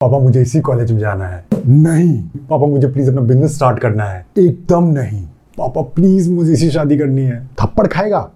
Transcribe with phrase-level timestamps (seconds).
[0.00, 4.04] पापा मुझे इसी कॉलेज में जाना है। नहीं। पापा मुझे प्लीज़ अपना बिज़नेस स्टार्ट करना
[4.04, 5.22] है। एकदम नहीं।
[5.58, 8.30] पापा प्लीज़ मुझे इसी शादी करनी है। थप्पड़ खाएगा।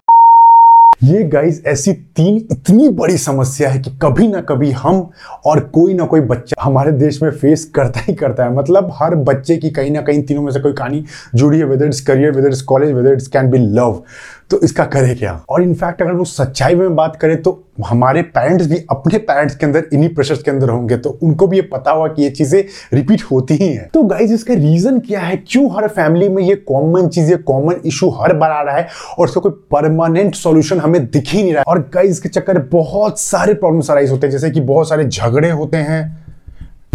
[1.03, 5.11] ये गाइस ऐसी तीन इतनी बड़ी समस्या है कि कभी ना कभी हम
[5.47, 9.15] और कोई ना कोई बच्चा हमारे देश में फेस करता ही करता है। मतलब हर
[9.15, 11.05] बच्चे की कहीं ना कहीं तीनों में से कोई कहानी
[11.35, 14.03] जुड़ी है whether it's career whether it's college whether it's can be love
[14.51, 15.41] तो इसका करे क्या?
[15.49, 19.67] और इनफैक्ट अगर वो सच्चाई में बात करें तो हमारे पेरेंट्स भी अपने पेरेंट्स के
[19.67, 22.63] अंदर, इन्हीं प्रेशर्स के अंदर होंगे तो उनको भी ये पता हुआ कि ये चीज़ें
[22.93, 25.37] रिपीट होती ही हैं। तो गाइज़ इसका रीजन क्या है?
[25.39, 28.87] क्यों हर फैमिली में ये कॉमन चीज़, ये कॉमन इशू हर बार आ रहा है
[29.19, 31.65] और उसका कोई परमानेंट सॉल्यूशन हमें दिख ही नहीं रहा है?
[31.69, 35.51] और गाइज़ के चक्कर बहुत सारे प्रॉब्लम्स अराइज होते हैं, जैसे कि बहुत सारे झगड़े
[35.51, 36.21] होते हैं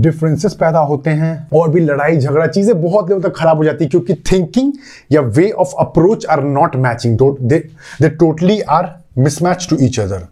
[0.01, 3.83] डिफरेंसेस पैदा होते हैं, और भी लड़ाई, झगड़ा, चीज़ें बहुत देर तक खराब हो जाती
[3.83, 4.73] है, क्योंकि थिंकिंग
[5.11, 10.27] या way of approach are not matching they totally are mismatch to each other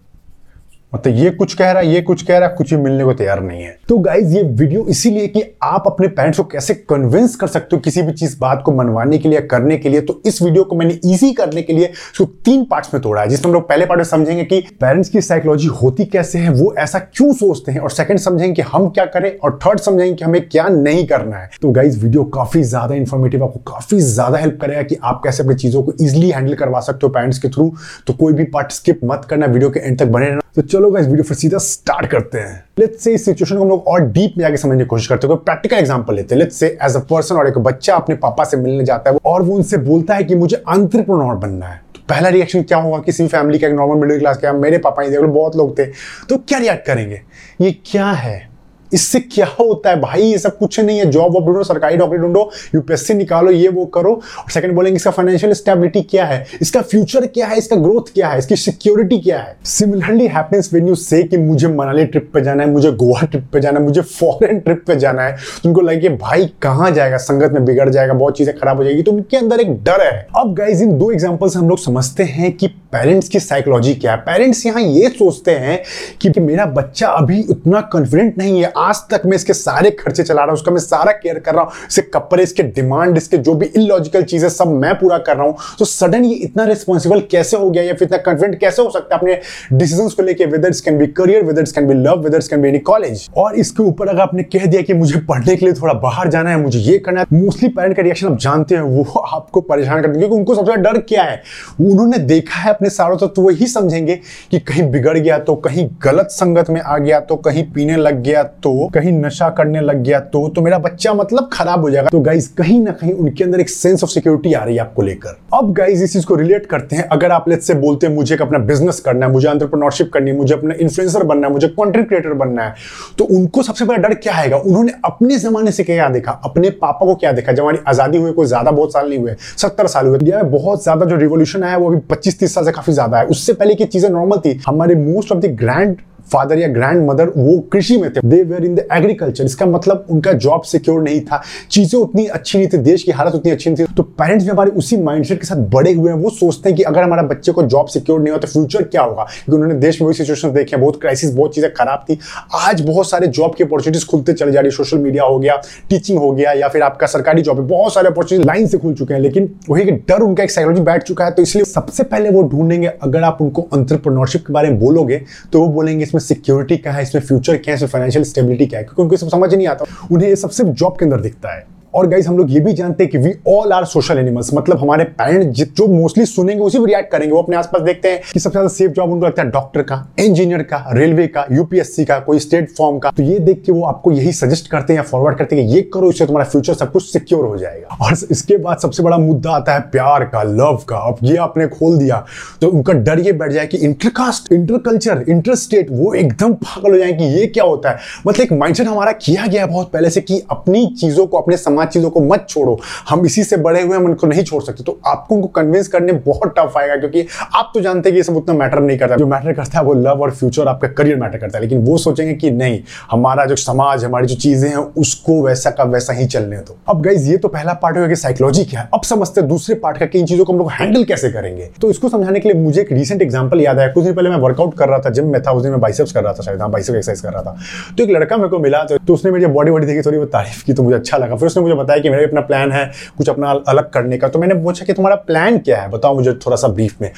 [0.94, 3.13] मतलब ये कुछ कह रहा है, ये कुछ कह रहा है, कुछ भी मिलने को
[3.13, 7.35] तैयार नहीं है। तो गाइज़ ये वीडियो इसीलिए कि आप अपने पेरेंट्स को कैसे कन्विंस
[7.35, 10.22] कर सकते हो किसी भी चीज़, बात को मनवाने के लिए, करने के लिए। तो
[10.25, 13.45] इस वीडियो को मैंने इजी करने के लिए उसको तीन पार्ट्स में तोड़ा है, जिसमें
[13.45, 17.00] हम लोग पहले पार्ट में समझेंगे कि पेरेंट्स की साइकोलॉजी होती कैसे है, वो ऐसा
[17.00, 20.41] क्यों सोचते हैं। और सेकंड समझेंगे कि हम क्या करें, और थर्ड समझेंगे कि हमें
[20.50, 24.81] क्या नहीं करना है। तो गाइज़ वीडियो काफ़ी ज़्यादा इंफॉर्मेटिव आपको काफ़ी ज़्यादा हेल्प करेगा
[24.83, 27.72] कि आप कैसे अपनी चीज़ों को इजिली हैंडल करवा सकते हो पेरेंट्स के थ्रू
[28.08, 30.98] तो कोई भी पार्ट स्किप मत करना वीडियो के एंड तक बने रहना। तो चलो
[30.98, 34.02] इस वीडियो फिर सीधा स्टार्ट करते हैं। लेट्स से इस सिचुएशन को हम लोग और
[34.02, 36.95] डीप में आगे समझने की कोशिश करते हैं। प्रैक्टिकल एग्जांपल लेते हैं। Let's say as
[36.95, 40.16] a person और एक बच्चा अपने पापा से मिलने जाता है और वो उनसे बोलता
[40.16, 42.98] है कि मुझे अंतरप्रनोर बनना है। तो पहला रिएक्शन क्या होगा?
[42.98, 45.80] किसी फैमिली का, एक नॉर्मल मिडिल क्लास का, मेरे पापा ही देख लो बहुत लोग
[45.80, 45.86] थे।
[46.30, 47.22] तो क्या रिएक्ट करेंगे?
[47.62, 48.55] ये क्या है?
[48.91, 50.22] इससे क्या होता है भाई?
[50.22, 53.86] ये सब कुछ नहीं है। जॉब वॉब ढूंढो सरकारी नौकरी ढूंढो यूपीएससी निकालो, ये वो
[53.88, 56.45] करो। और सेकंड बोलेंगे, इसका फाइनेंशियल स्टेबिलिटी क्या है?
[56.61, 57.58] इसका फ्यूचर क्या है?
[57.58, 58.38] इसका ग्रोथ क्या है?
[58.39, 59.56] इसकी सिक्योरिटी क्या है?
[59.66, 63.47] सिमिलरली हैपेंस व्हेन यू से कि मुझे मनाली ट्रिप पे जाना है, मुझे गोवा ट्रिप
[63.53, 67.17] पे जाना है, मुझे फॉरेन ट्रिप पे जाना है। तो उनको लगे भाई, कहाँ जाएगा?
[67.17, 70.28] संगत में बिगड़ जाएगा, बहुत चीज़ें खराब हो जाएगी। तो उनके अंदर एक डर है।
[70.38, 74.17] अब गाइज़ इन दो एग्ज़ाम्पल हम लोग समझते हैं कि पेरेंट्स की साइकोलॉजी क्या है।
[74.19, 75.79] पेरेंट्स यहाँ ये सोचते हैं
[76.22, 80.41] कि मेरा बच्चा अभी उतना कॉन्फिडेंट नहीं है। आज तक मैं इसके सारे खर्चे चला
[80.41, 83.53] रहा हूँ उसका मैं सारा केयर कर रहा हूँ, इसके कपड़े, इसके डिमांड इसके जो
[83.56, 87.58] भी इलॉजिकल चीज़ें सब मैं पूरा कर रहा हूँ। तो सडन ये इतना रिस्पॉन्सिबल कैसे
[87.58, 90.72] हो गया या फिर इतना कॉन्फिडेंट कैसे हो सकता है अपने डिसीज़न को लेकर whether
[90.85, 94.08] can be career whether can be love whether can be any college और इसके ऊपर
[94.08, 96.97] अगर आपने कह दिया कि मुझे पढ़ने के लिए थोड़ा बाहर जाना है, मुझे ये
[97.00, 100.35] करना है मोस्टली पेरेंट का रिएक्शन आप जानते हैं, वो आपको परेशान करते हैं, क्योंकि
[100.35, 101.41] उनको सबसे डर क्या है?
[101.81, 104.19] उन्होंने देखा है अपने सारों तो वही समझेंगे
[104.52, 108.22] कि कहीं बिगड़ गया तो कहीं गलत संगत में आ गया तो कहीं पीने लग
[108.24, 112.09] गया तो कहीं नशा करने लग गया तो तो मेरा बच्चा मतलब खराब हो जाएगा।
[112.09, 115.02] तो गाइज़ कहीं ना कहीं उनके अंदर एक सेंस ऑफ़ सिक्योरिटी आ रही है आपको
[115.02, 118.14] लेकर। अब गाइज़ इस चीज़ को रिलेट करते हैं। अगर आप लेट से बोलते हैं,
[118.16, 121.68] मुझे अपना बिज़नेस करना है, मुझे एंटरप्रेन्योरशिप करनी है, मुझे अपना इन्फ्लुएंसर बनना है, मुझे
[121.70, 122.74] कंटेंट क्रिएटर बनना है
[123.18, 124.58] तो उनको सबसे बड़ा डर क्या आएगा?
[124.58, 126.32] उन्होंने अपने जमाने से क्या देखा?
[126.46, 127.52] अपने पापा को क्या देखा?
[127.52, 130.52] जब हमारी आज़ादी हुई, कोई ज़्यादा बहुत साल नहीं हुए, सत्तर साल हुए। इंडिया में
[130.52, 133.53] बहुत ज़्यादा जो रिवोल्यूशन आया, वो अभी पच्चीस तीस साल से काफ़ी ज़्यादा है। उससे
[133.53, 135.97] पहले की चीज़ें नॉर्मल थी। हमारे most of the grand
[136.31, 140.06] father या ग्रैंड मदर वो कृषि में थे। They were in the agriculture इसका मतलब
[140.09, 141.41] उनका जॉब सिक्योर नहीं था।
[141.72, 144.52] चीज़ें उतनी अच्छी नहीं थी। देश की हालत उतनी अच्छी नहीं थी। तो पेरेंट्स भी
[144.52, 147.52] हमारे उसी माइंडसेट के साथ बड़े हुए हैं। वो सोचते हैं कि अगर हमारा बच्चे
[147.52, 149.24] को जॉब सिक्योर नहीं हो तो फ्यूचर क्या होगा?
[149.24, 152.18] क्योंकि उन्होंने देश में वही सिचुएशन देखे बहुत क्राइसिस बहुत चीज़ें खराब थी।
[152.62, 155.56] आज बहुत सारे जॉब की अपॉर्चुनिटीज़ खुलते चले जा रही है। सोशल मीडिया हो गया
[155.90, 158.94] टीचिंग हो गया या फिर आपका सरकारी जॉब है। बहुत सारे अपॉर्चुनिटी लाइन से खुल
[158.94, 162.30] चुके हैं। लेकिन वही डर उनका एक साइकोलॉजी बैठ चुका है। तो इसलिए सबसे पहले
[162.30, 165.22] वो ढूंढेंगे। अगर आप उनको अंतरप्रनोरशिप के बारे में बोलोगे
[165.53, 168.80] तो वो बोलेंगे इसमें सिक्योरिटी क्या है, इसमें फ्यूचर क्या है, इसमें फाइनेंशियल स्टेबिलिटी क्या
[168.80, 168.86] है?
[168.86, 171.75] क्योंकि उनको सब समझ नहीं आता। उन्हें ये सब सिर्फ़ जॉब के अंदर दिखता है।
[171.95, 174.78] और गाइज़ हम लोग ये भी जानते हैं कि we all are social animals मतलब
[174.78, 178.39] हमारे पेरेंट जो मोस्टली सुनेंगे, उसी भी रिएक्ट करेंगे। वो अपने आसपास देखते हैं कि
[178.39, 182.17] सबसे ज़्यादा सेफ़ जॉब उनको लगता है डॉक्टर का इंजीनियर का रेलवे का यूपीएससी का,
[182.19, 185.38] कोई स्टेट फॉर्म का। तो ये देख के वो आपको यही सजेस्ट करते हैं फॉरवर्ड
[185.38, 188.57] करते हैं कि ये करो, इससे तुम्हारा फ्यूचर सब कुछ सिक्योर हो जाएगा। और इसके
[188.57, 192.23] बाद सबसे बड़ा मुद्दा आता है प्यार का लव का। अब ये आपने खोल दिया
[192.61, 197.13] तो उनका डर ये बैठ जाए कि इंटरकास्ट इंटरकल्चर इंटरस्टेट वो एकदम पागल हो जाए
[197.13, 197.97] कि ये क्या होता है।
[198.28, 201.84] मतलब एक माइंडसेट हमारा किया गया बहुत पहले से कि अपनी चीज़ों को, अपने समाज
[201.87, 202.79] चीज़ों को मत छोड़ो।
[203.09, 206.14] हम इसी से बड़े हुए हम उनको नहीं छोड़ सकते। तो आपको उनको कन्विंस करने
[206.26, 209.16] बहुत टफ आएगा, क्योंकि आप तो जानते हैं कि ये सब उतना मैटर नहीं करता।
[209.16, 211.97] जो मैटर करता है, वो लव और फ्यूचर आपका करियर मैटर करता है। लेकिन वो
[211.97, 212.79] सोचेंगे कि नहीं,
[213.11, 217.02] हमारा जो समाज, हमारी जो चीज़ें हैं, उसको वैसा का वैसा ही चलने दो। अब
[217.02, 219.97] गाइज़ ये तो पहला पार्ट होगा कि साइकोलॉजी क्या है। अब समझते हैं, दूसरे पार्ट
[219.97, 222.61] का कि इन चीज़ों को हम लोग हैंडल कैसे करेंगे। तो इसको समझाने के लिए
[222.61, 225.28] मुझे एक रिसेंट एग्ज़ाम्पल याद आया। कुछ दिन पहले मैं वर्कआउट कर रहा था जिम
[225.28, 227.41] में था, उस दिन मैं बाइसेप्स कर रहा था शायद हाँ बाइसेप एक्सरसाइज कर रहा
[227.43, 227.58] था।
[227.97, 230.64] तो एक लड़का मेरे को मिला तो उसने मेरी बॉडी बॉडी देखी, थोड़ी बहुत तारीफ़
[230.66, 232.72] की तो मुझे अच्छा लगा। फिर उसने मुझे मुझे बताया कि मेरा भी अपना प्लान
[232.72, 235.89] है, कुछ अपना अलग करने का। तो मैंने पूछा कि तुम्हारा प्लान क्या है?
[235.89, 237.11] बताओ मुझे थोड़ा सा ब्रीफ में।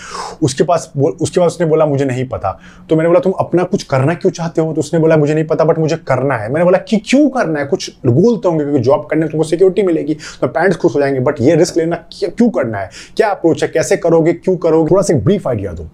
[0.43, 2.59] उसके पास उसके बाद उसने बोला, मुझे नहीं पता।
[2.89, 4.73] तो मैंने बोला, तुम अपना कुछ करना क्यों चाहते हो?
[4.73, 7.59] तो उसने बोला, मुझे नहीं पता बट मुझे करना है। मैंने बोला, कि क्यों करना
[7.59, 7.65] है?
[7.65, 10.99] कुछ गोल तो होंगे, क्योंकि जॉब करने में तुमको सिक्योरिटी मिलेगी तो पेरेंट्स खुश हो
[10.99, 12.89] जाएँगे बट ये रिस्क लेना क्यों करना है?
[13.17, 13.69] क्या अप्रोच है?
[13.69, 14.33] कैसे करोगे?
[14.33, 14.91] क्यों करोगे?
[14.91, 15.89] थोड़ा सा ब्रीफ आइडिया दो।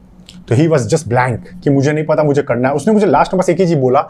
[0.48, 3.34] तो ही वॉज़ जस्ट ब्लैंक कि मुझे नहीं पता मुझे करना है। उसने मुझे लास्ट
[3.34, 4.02] में बस एक ही चीज़ बोला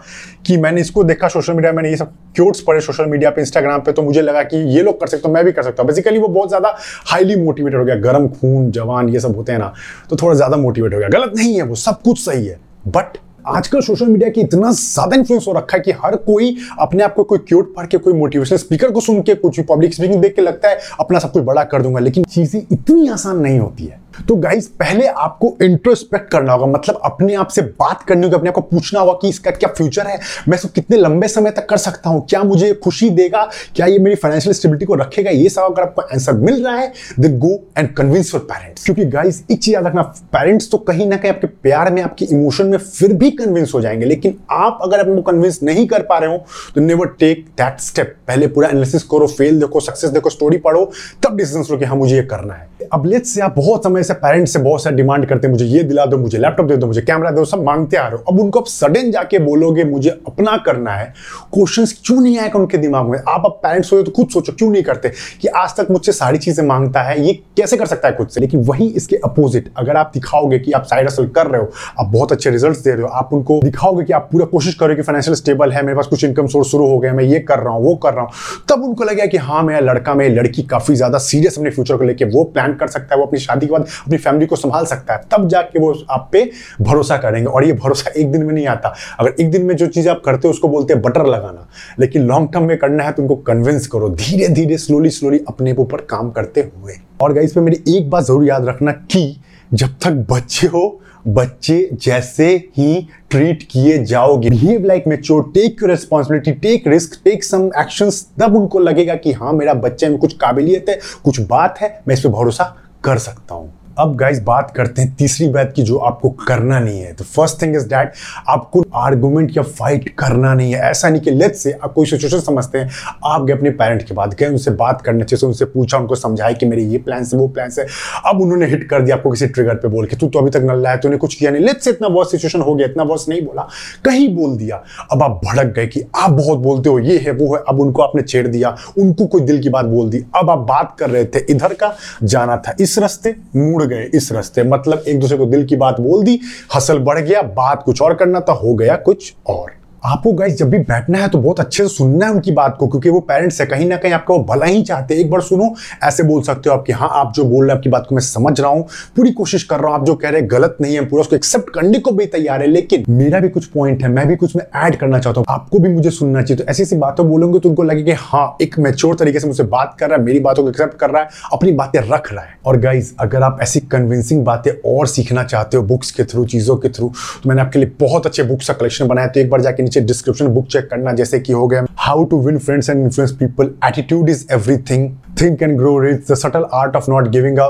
[0.46, 3.82] कि मैंने इसको देखा सोशल मीडिया मैंने ये सब क्यूट्स पढ़े सोशल मीडिया पे इंस्टाग्राम
[3.82, 5.88] पे तो मुझे लगा कि ये लोग कर सकते हो, मैं भी कर सकता हूँ।
[5.88, 6.76] बेसिकली वो बहुत ज़्यादा
[7.08, 9.74] हाईली मोटिवेटेड हो गया। गर्म खून, जवान, ये सब होते हैं ना
[10.10, 13.18] तो थोड़ा ज़्यादा मोटिवेट हो गया। गलत नहीं है वो, सब कुछ सही है। बट
[13.48, 17.14] आजकल सोशल मीडिया की इतना ज़्यादा इन्फ्लुएंस हो रखा है कि हर कोई अपने आप
[17.16, 20.36] को कोई क्यूट पढ़ के, कोई मोटिवेशनल स्पीकर को सुन के, कुछ पब्लिक स्पीकिंग देख
[20.36, 23.86] के लगता है, अपना सब कुछ बड़ा कर दूँगा। लेकिन चीज़ें इतनी आसान नहीं होती
[23.86, 28.36] है। तो गाइज़ पहले आपको इंट्रोस्पेक्ट करना होगा मतलब अपने आप से बात करनी होगी,
[28.36, 31.52] अपने आप को पूछना होगा कि इसका क्या फ्यूचर है, मैं इसको कितने लंबे समय
[31.52, 33.44] तक कर सकता हूँ, क्या मुझे खुशी देगा,
[33.76, 36.92] क्या ये मेरी फाइनेंशियल स्टेबिलिटी को रखेगा, ये सब अगर आपको आंसर मिल रहा है
[37.20, 40.02] then go and convince your parents क्योंकि गाइज़ एक चीज़ याद रखना
[40.34, 43.82] पेरेंट्स तो कहीं ना कहीं आपके प्यार में, आपके इमोशन में फिर भी कन्विंस हो
[43.82, 46.38] जाएँगे, लेकिन आप अगर अपने कन्विंस नहीं कर पा रहे हो
[46.76, 50.86] तो नेवर टेक दैट स्टेप पहले पूरा एनालिसिस करो फेल देखो सक्सेस देखो स्टोरी पढ़ो,
[51.24, 54.04] तब डिसीज़न लो कि हाँ मुझे ये करना है। अब लेट्स से आप बहुत समय
[54.04, 56.78] से पेरेंट्स से बहुत सारे डिमांड करते हैं, मुझे ये दिला दो, मुझे लैपटॉप दे
[56.78, 59.40] दो, मुझे कैमरा दे दो, सब मांगते आ रहे हो। अब उनको अब सडन जाके
[59.40, 61.14] बोलोगे, मुझे अपना करना है
[61.54, 63.18] क्वेश्चंस क्यों नहीं आएगा उनके दिमाग में?
[63.20, 65.12] आप अब पेरेंट्स हो तो खुद सोचो, क्यों नहीं करते?
[65.42, 68.42] कि आज तक मुझसे सारी चीज़ें माँगता है, ये कैसे कर सकता है खुद से?
[68.42, 72.12] लेकिन वही इसके अपोजिट अगर आप दिखाओगे कि आप साइड हसल कर रहे हो, आप
[72.14, 75.02] बहुत अच्छे रिज़ल्ट दे रहे हो, आप उनको दिखाओगे कि आप पूरा कोशिश करो कि
[75.02, 77.74] फाइनेंशियल स्टेबल है, मेरे पास कुछ इनकम सोर्स शुरू हो गया मैं ये कर रहा
[77.74, 78.32] हूँ, वो कर रहा हूँ,
[78.70, 82.04] तब उनको लगेगा कि हाँ मेरा लड़का मेरी लड़की काफ़ी ज़्यादा सीरियस अपने फ्यूचर को
[82.04, 84.86] लेकर वो प्लान कर सकता है, वो अपनी शादी के बाद अपनी फैमिली को संभाल
[84.86, 86.50] सकता है, तब जाके वो आप पे
[86.82, 89.88] भरोसा करेंगे। और ये भरोसा एक दिन में नहीं आता। अगर एक दिन में जो
[89.88, 91.68] चीज़ आप करते हो, उसको बोलते हैं बटर लगाना।
[92.00, 95.74] लेकिन लॉन्ग टर्म में करना है तो उनको कन्विंस करो। धीरे धीरे स्लोली स्लोली अपने
[95.74, 99.36] ऊपर काम करते हुए। और गाइस पे मेरी एक बात ज़रूर याद रखना कि
[99.74, 102.48] जब तक बच्चे हो, बच्चे जैसे
[102.78, 108.26] ही ट्रीट किए जाओगे behave like mature take your responsibility take risk take some actions
[108.42, 112.16] तब उनको लगेगा कि हाँ मेरा बच्चे में कुछ काबिलियत है, कुछ बात है, मैं
[112.16, 112.64] इस पर भरोसा
[113.04, 117.02] कर सकता हूँ। अब गाइस बात करते हैं तीसरी बात की जो आपको करना नहीं
[117.02, 118.14] है। तो फ़र्स्ट थिंग इज़ दैट
[118.50, 122.40] आपको आर्गुमेंट या फाइट करना नहीं है। ऐसा नहीं कि लेट से आप कोई सिचुएशन
[122.40, 122.90] समझते हैं,
[123.26, 126.16] आप गए अपने पेरेंट के बाद गए, उनसे बात करने अच्छे से उनसे पूछा, उनको
[126.16, 127.86] समझाया कि मेरे ये प्लान से वो प्लान से
[128.26, 130.62] अब उन्होंने हिट कर दिया आपको किसी ट्रिगर पे बोल के, तू तो अभी तक
[130.64, 133.28] नल्ला है, तूने कुछ किया नहीं। लेट से इतना वर्स सिचुएशन हो गया, इतना वर्स
[133.30, 133.68] नहीं बोला।
[134.06, 134.82] कहीं बोल दिया।
[135.12, 138.02] अब आप भड़क गए कि आप बहुत बोलते हो, ये है, वो है। अब उनको
[138.02, 141.26] आपने छेड़ दिया, उनको कोई दिल की बात बोल दी। अब आप बात कर रहे
[141.26, 141.94] थे, इधर का
[142.24, 145.76] जाना था, इस रास्ते मुड़ मुड़ गए इस रास्ते। मतलब एक दूसरे को दिल की
[145.76, 146.40] बात बोल दी,
[146.76, 149.72] हसल बढ़ गया, बात कुछ और करना था, हो गया कुछ और।
[150.04, 152.88] आपको गाइस जब भी बैठना है तो बहुत अच्छे से सुनना है उनकी बात को,
[152.88, 155.42] क्योंकि वो पेरेंट्स है, कहीं ना कहीं आपका वो भला ही चाहते हैं। एक बार
[155.42, 155.74] सुनो,
[156.04, 158.16] ऐसे बोल सकते हो आप कि हाँ आप जो बोल रहे हैं, आपकी बात को
[158.16, 158.84] मैं समझ रहा हूँ,
[159.16, 161.36] पूरी कोशिश कर रहा हूँ, आप जो कह रहे हैं, गलत नहीं है, पूरा उसको
[161.36, 164.56] एक्सेप्ट करने को भी तैयार है, लेकिन मेरा भी कुछ पॉइंट है, मैं भी कुछ
[164.56, 167.60] में ऐड करना चाहता हूँ, आपको भी मुझे सुनना चाहिए। तो ऐसी ऐसी बातों बोलोगे
[167.60, 170.40] तो उनको लगे कि हाँ एक मेच्योर तरीके से मुझसे बात कर रहा है, मेरी
[170.40, 173.60] बातों को एक्सेप्ट कर रहा है, अपनी बातें रख रहा है। और गाइज़ अगर आप
[173.62, 177.12] ऐसी कन्विंसिंग बातें और सीखना चाहते हो बुक्स के थ्रू चीज़ों के थ्रू
[177.44, 180.06] तो मैंने आपके लिए बहुत अच्छे बुक्स का कलेक्शन बनाया। तो एक बार जाके नीचे
[180.08, 183.74] डिस्क्रिप्शन बुक चेक करना, जैसे कि हो गया how to win friends and influence people
[183.86, 185.10] attitude is everything
[185.42, 187.68] think and grow rich the subtle art of not giving a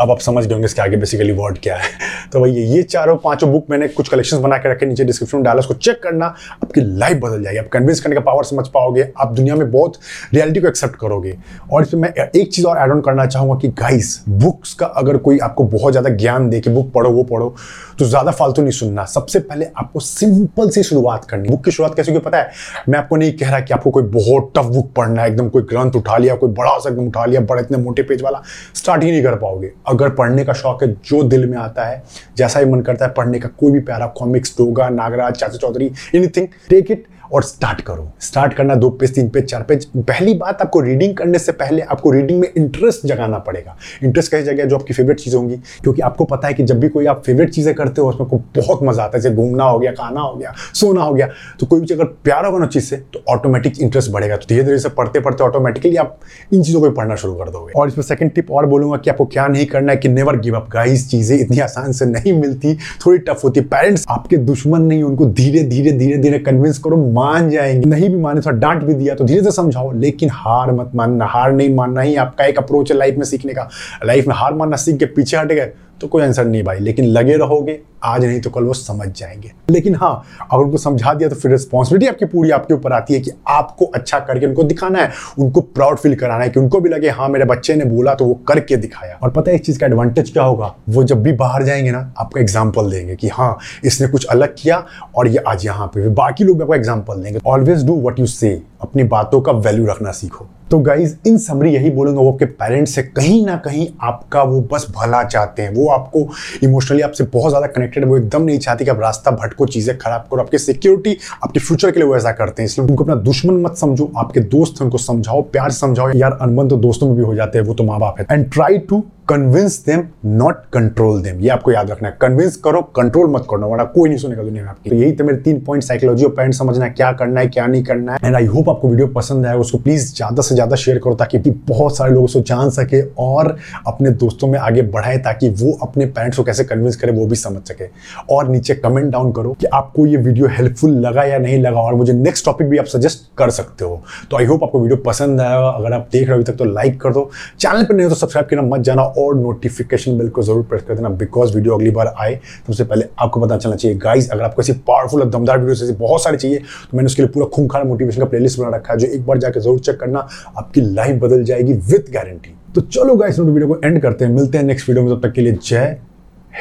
[0.00, 1.88] अब आप समझ गए होंगे इसके आगे बेसिकली वर्ड क्या है।
[2.32, 5.44] तो भैया ये चारों पाँचों बुक मैंने कुछ कलेक्शन बना के रखे नीचे डिस्क्रिप्शन में,
[5.44, 9.06] डाला, उसको चेक करना, आपकी लाइफ बदल जाएगी। आप कन्विंस करने का पावर समझ पाओगे,
[9.18, 9.98] आप दुनिया में बहुत
[10.34, 11.36] रियलिटी को एक्सेप्ट करोगे।
[11.72, 15.16] और इसमें मैं एक चीज़ और एड ऑन करना चाहूँगा कि गाइस बुक्स का अगर
[15.18, 17.54] कोई आपको बहुत ज़्यादा ज्ञान दे कि बुक पढ़ो, वो पढ़ो
[17.98, 21.94] तो ज़्यादा फालतू नहीं सुनना। सबसे पहले आपको सिंपल से शुरुआत करनी। बुक की शुरुआत
[21.96, 22.50] कैसे क्यों पता है?
[22.88, 25.62] मैं आपको नहीं कह रहा कि आपको कोई बहुत टफ बुक पढ़ना है, एकदम कोई
[25.62, 28.42] ग्रंथ उठा लिया, कोई बड़ा सा एकदम उठा लिया, बड़े इतने मोटे पेज वाला
[28.74, 32.02] स्टार्ट ही नहीं कर पाओगे। अगर पढ़ने का शौक है, जो दिल में आता है
[32.38, 35.90] जैसा ही मन करता है पढ़ने का, कोई भी प्यारा comics Doga Nagraj, Chacha Chaudhary
[36.14, 40.34] anything take it और स्टार्ट करो। स्टार्ट करना दो पेज तीन पेज चार पेज पहली
[40.34, 44.64] बात आपको रीडिंग करने से पहले आपको रीडिंग में इंटरेस्ट जगाना पड़ेगा। इंटरेस्ट कैसी जगह
[44.64, 45.56] जो आपकी फेवरेट चीज़ होंगी?
[45.82, 48.36] क्योंकि आपको पता है कि जब भी कोई आप फेवरेट चीज़ें करते हो, उसमें को
[48.56, 51.28] बहुत मज़ा आता है। जैसे घूमना हो गया, खाना हो गया, सोना हो गया
[51.60, 54.62] तो कोई भी अगर प्यार होगा ना चीज़ से तो ऑटोमेटिक इंटरेस्ट बढ़ेगा। तो धीरे
[54.62, 56.18] धीरे से पढ़ते पढ़ते ऑटोमेटिकली आप
[56.52, 59.24] इन चीज़ों को पढ़ना शुरू कर दोगे। और इसमें सेकंड टिप और बोलूँगा कि आपको
[59.26, 62.74] क्या नहीं करना है कि नेवर गिव अप गाइस चीज़ें इतनी आसान से नहीं मिलती,
[63.04, 67.50] थोड़ी टफ होती। पेरेंट्स आपके दुश्मन नहीं, उनको धीरे धीरे धीरे धीरे कन्विंस करो मान
[67.50, 70.90] जाएँगे। नहीं भी माने थोड़ा डांट भी दिया तो धीरे से समझाओ। लेकिन हार मत
[70.94, 73.68] मानना, हार नहीं मानना ही आपका एक अप्रोच है लाइफ में सीखने का।
[74.04, 77.04] लाइफ में हार मानना सीख के पीछे हट गए तो कोई आंसर नहीं भाई। लेकिन
[77.04, 81.28] लगे रहोगे। आज नहीं तो कल वो समझ जाएँगे। लेकिन हाँ अगर उनको समझा दिया
[81.28, 84.98] तो फिर रिस्पॉन्सिबिलिटी आपकी पूरी, आपके ऊपर आती है कि आपको अच्छा करके उनको दिखाना
[84.98, 88.14] है, उनको प्राउड फील कराना है कि उनको भी लगे हाँ मेरे बच्चे ने बोला
[88.14, 90.74] तो वो करके दिखाया। और पता है इस चीज़ का एडवांटेज क्या होगा?
[90.88, 94.84] वो जब भी बाहर जाएँगे ना, आपको एग्ज़ाम्पल देंगे कि हाँ इसने कुछ अलग किया
[95.16, 98.60] और ये आज यहाँ पे बाकी लोग आपको एग्ज़ाम्पल देंगे। ऑलवेज डू वट यू से
[98.82, 102.94] अपनी बातों का वैल्यू रखना सीखो। तो गाइज़ इन समरी यही बोलूँगा वो आपके पेरेंट्स
[102.94, 106.26] से कहीं ना कहीं आपका वो बस भला चाहते हैं। वो आपको
[106.62, 110.26] इमोशनली आपसे बहुत ज़्यादा कनेक्टेड वो एकदम नहीं चाहती कि आप रास्ता भटको, चीज़ें खराब
[110.30, 113.60] करो। आपकी सिक्योरिटी आपके फ्यूचर के लिए वो ऐसा करते हैं, इसलिए उनको अपना दुश्मन
[113.62, 117.34] मत समझो, आपके दोस्त उनको समझाओ, प्यार समझाओ। यार, अनबन तो दोस्तों में भी हो
[117.34, 121.40] जाते हैं, वो तो माँ बाप है। And try to convince them not control them
[121.40, 124.62] ये आपको याद रखना है। कन्विंस करो कंट्रोल मत करना। वरना कोई नहीं सुनेगा दुनिया
[124.62, 127.40] में आपकी। तो यही तो मेरे तीन पॉइंट साइकोलॉजी और पेरेंट समझना है, क्या करना
[127.40, 130.42] है, क्या नहीं करना है। एंड आई होप आपको वीडियो पसंद आए उसको प्लीज़ ज़्यादा
[130.42, 133.56] से ज़्यादा शेयर करो ताकि बहुत सारे लोग उसको जान सके और
[133.86, 137.36] अपने दोस्तों में आगे बढ़ाए ताकि वो अपने पेरेंट्स को कैसे कन्विंस करे, वो भी
[137.36, 137.88] समझ सके।
[138.30, 141.94] और नीचे कमेंट डाउन करो कि आपको ये वीडियो हेल्पफुल लगा या नहीं लगा और
[141.94, 145.40] मुझे नेक्स्ट टॉपिक भी आप सजेस्ट कर सकते हो। तो आई होप आपको वीडियो पसंद
[145.40, 147.28] आया। अगर आप देख रहे हो अभी तक तो लाइक कर दो।
[147.60, 150.82] चैनल पर नहीं हो तो सब्सक्राइब करना मत जाना। और नोटिफिकेशन बिल को ज़रूर प्रेस
[150.88, 152.34] कर देना बिकॉज़ वीडियो अगली बार आए
[152.66, 155.92] सबसे पहले आपको पता चलना चाहिए गाइज़ अगर आपको ऐसी पावरफुल और दमदार वीडियो ऐसी
[155.96, 158.98] बहुत सारी चाहिए तो मैंने उसके लिए पूरा खूंखार मोटिवेशन का प्लेलिस्ट बना रखा है,
[158.98, 160.26] जो एक बार जाकर ज़रूर चेक करना,
[160.58, 164.58] आपकी लाइफ बदल जाएगी विथ गारंटी तो चलो गाइस वीडियो को एंड करते हैं, मिलते
[164.58, 165.96] हैं नेक्स्ट वीडियो में, तब तक के लिए जय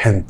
[0.06, 0.24] हिंद.